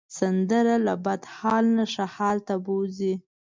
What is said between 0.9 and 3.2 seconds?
بد حال نه ښه حال ته بوځي